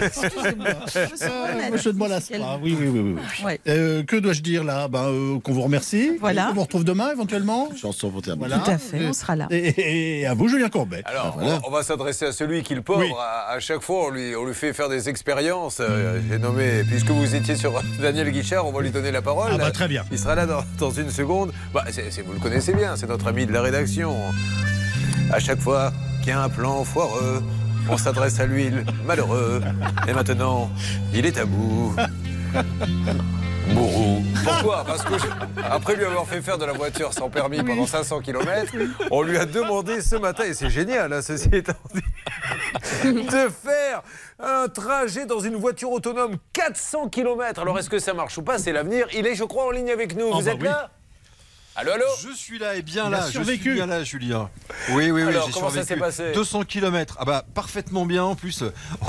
[0.00, 0.68] Excusez-moi.
[1.72, 2.28] Monsieur de Molas.
[2.40, 3.00] Ah, oui, oui, oui.
[3.00, 3.44] oui, oui.
[3.44, 3.60] Ouais.
[3.68, 4.88] Euh, que dois-je dire là?
[4.88, 6.12] Ben, euh, Qu'on vous remercie.
[6.20, 6.48] Voilà.
[6.50, 7.68] On vous retrouve demain éventuellement?
[7.76, 8.48] Chanson pour terminer.
[8.48, 8.62] Voilà.
[8.64, 9.46] Tout à fait, on sera là.
[9.50, 11.02] Et, et à vous, Julien Courbet.
[11.04, 11.60] Alors, Ah, voilà.
[11.64, 13.12] on, on va s'adresser à celui qui, le pauvre, Oui.
[13.18, 15.78] à, à chaque fois, on lui, on lui fait faire des expériences.
[15.80, 19.50] Euh, J'ai nommé, puisque vous étiez sur Daniel Guichard, on va lui donner la parole.
[19.54, 20.04] Ah bah, très bien.
[20.12, 21.52] Il sera là dans, dans une seconde.
[21.72, 21.84] Bah,
[22.26, 24.14] vous le connaissez bien, c'est notre ami de la rédaction.
[25.32, 27.42] À chaque fois qu'il y a un plan foireux,
[27.88, 29.62] on s'adresse à lui, le malheureux.
[30.08, 30.70] Et maintenant,
[31.12, 31.94] il est à bout.
[33.72, 34.22] Bourreau.
[34.44, 34.84] Pourquoi?
[34.84, 35.26] Parce que je-
[35.70, 38.72] après lui avoir fait faire de la voiture sans permis pendant 500 km,
[39.10, 42.02] on lui a demandé ce matin, et c'est génial, hein, ceci étant dit,
[43.04, 44.02] de faire
[44.38, 47.60] un trajet dans une voiture autonome 400 km.
[47.62, 48.58] Alors est-ce que ça marche ou pas?
[48.58, 49.06] C'est l'avenir.
[49.14, 50.26] Il est, je crois, en ligne avec nous.
[50.30, 50.64] Oh, Vous bah êtes oui.
[50.64, 50.90] là?
[51.76, 53.62] Allô, allô Je suis là et bien Il a là, je survécu.
[53.62, 54.48] suis bien là, Julien.
[54.90, 55.94] Oui, oui, oui, Alors, j'ai comment ça survécu.
[55.94, 57.16] s'est passé 200 km.
[57.18, 58.22] Ah bah parfaitement bien.
[58.22, 58.62] En plus,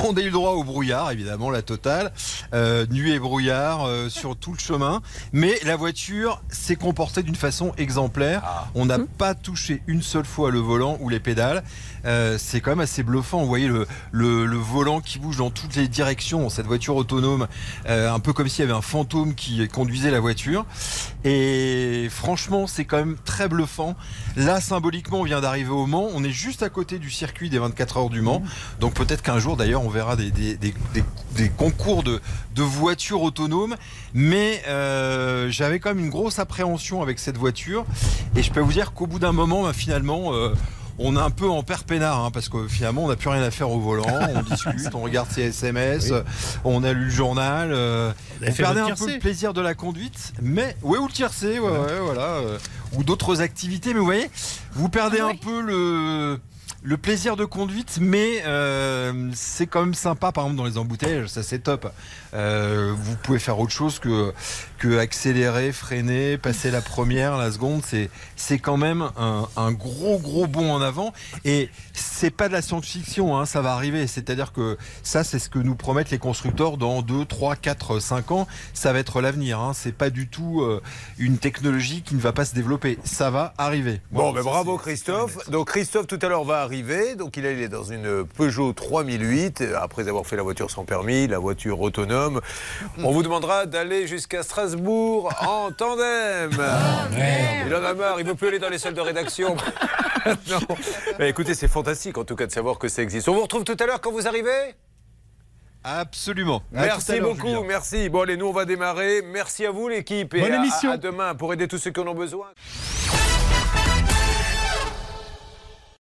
[0.03, 2.12] on a eu le droit au brouillard, évidemment, la totale.
[2.56, 5.04] Euh, nuit et brouillard euh, sur tout le chemin.
[5.31, 8.42] Mais la voiture s'est comportée d'une façon exemplaire.
[8.44, 8.67] Ah.
[8.73, 11.64] On n'a pas touché une seule fois le volant ou les pédales.
[12.06, 13.42] Euh, c'est quand même assez bluffant.
[13.42, 16.50] Vous voyez le, le, le volant qui bouge dans toutes les directions.
[16.50, 17.48] Cette voiture autonome,
[17.89, 20.66] euh, un peu comme s'il y avait un fantôme qui conduisait la voiture.
[21.23, 23.95] Et franchement, c'est quand même très bluffant.
[24.36, 26.08] Là, symboliquement, on vient d'arriver au Mans.
[26.14, 28.42] On est juste à côté du circuit des 24 heures du Mans.
[28.80, 31.03] Donc peut-être qu'un jour, d'ailleurs, on verra des, des, des- des-
[31.36, 32.22] des concours de,
[32.56, 33.76] de voitures autonomes.
[34.14, 37.86] Mais euh, j'avais quand même une grosse appréhension avec cette voiture.
[38.36, 40.33] Et je peux vous dire qu'au bout d'un moment, bah, finalement...
[40.33, 40.53] euh,
[40.98, 43.42] on est un peu en père peinard hein, parce que finalement on n'a plus rien
[43.44, 46.14] à faire au volant, on discute, on regarde ses SMS,
[46.64, 48.12] on a lu le journal, euh,
[48.46, 51.70] on perdait un peu le plaisir de la conduite, mais ouais ou le tiercé, ouais,
[51.70, 52.58] ouais, voilà, euh,
[52.94, 54.30] ou d'autres activités, mais vous voyez,
[54.73, 55.40] vous perdez Ah un oui.
[55.44, 56.40] peu le
[56.86, 61.30] le plaisir de conduite, mais euh, c'est quand même sympa, par exemple dans les embouteillages,
[61.30, 61.92] ça c'est top.
[62.36, 64.32] Euh, vous pouvez faire autre chose que,
[64.77, 70.20] que accélérer, freiner, passer la première, la seconde, c'est c'est quand même un, un gros
[70.20, 71.11] gros bond en avant.
[71.43, 74.05] Et c'est pas de la science-fiction, hein, ça va arriver.
[74.05, 78.31] C'est-à-dire que ça, c'est ce que nous promettent les constructeurs dans 2, 3, 4, 5
[78.31, 78.48] ans.
[78.73, 79.60] Ça va être l'avenir.
[79.60, 79.71] Hein.
[79.73, 80.81] C'est pas du tout euh,
[81.17, 82.99] une technologie qui ne va pas se développer.
[83.04, 84.02] Ça va arriver.
[84.11, 85.49] Bon, ben bravo Christophe.
[85.49, 86.74] Donc Christophe tout à l'heure va arriver.
[87.17, 91.27] Donc il est, dans une Peugeot 3008 euh, après avoir fait la voiture sans permis,
[91.27, 92.41] la voiture autonome.
[93.03, 96.52] On vous demandera d'aller jusqu'à Strasbourg en tandem.
[97.65, 99.55] il en a marre, il veut plus aller dans les salles de rédaction.
[100.49, 100.59] non.
[101.17, 103.30] Mais écoutez, c'est fantastique en tout cas de savoir que ça existe.
[103.30, 104.75] On vous retrouve tout à l'heure quand vous arrivez?
[105.83, 106.61] Absolument.
[106.71, 107.63] Merci beaucoup, Julien.
[107.67, 108.09] merci.
[108.09, 109.21] Bon allez, nous on va démarrer.
[109.21, 110.92] Merci à vous l'équipe et Bonne à- émission.
[110.92, 112.47] à demain pour aider tous ceux qui en ont besoin.